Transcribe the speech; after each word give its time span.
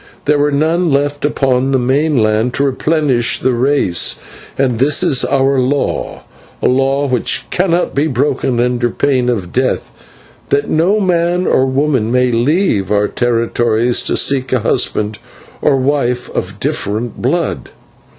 There 0.25 0.39
were 0.39 0.51
none 0.51 0.91
left 0.91 1.25
upon 1.25 1.73
the 1.73 1.77
mainland 1.77 2.55
to 2.55 2.63
replenish 2.63 3.37
the 3.37 3.53
race, 3.53 4.15
and 4.57 4.79
this 4.79 5.03
is 5.03 5.23
our 5.23 5.59
law, 5.59 6.23
a 6.59 6.67
law 6.67 7.07
which 7.07 7.45
cannot 7.51 7.93
be 7.93 8.07
broken 8.07 8.59
under 8.59 8.89
pain 8.89 9.29
of 9.29 9.53
death, 9.53 9.91
that 10.49 10.67
no 10.67 10.99
man 10.99 11.45
or 11.45 11.67
woman 11.67 12.11
may 12.11 12.31
leave 12.31 12.91
our 12.91 13.07
territories 13.07 14.01
to 14.01 14.17
seek 14.17 14.51
a 14.51 14.61
husband 14.61 15.19
or 15.61 15.73
a 15.73 15.77
wife 15.77 16.31
of 16.33 16.59
different 16.59 17.21
blood. 17.21 17.69